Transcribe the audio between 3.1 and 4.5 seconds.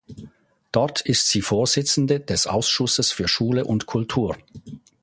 für Schule und Kultur.